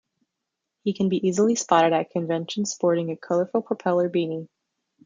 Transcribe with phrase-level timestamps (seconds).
[0.83, 4.49] He can be easily spotted at conventions sporting a colorful propeller beanie.